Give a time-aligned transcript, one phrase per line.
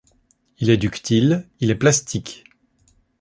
[0.57, 2.43] Il est ductile, il est plastique.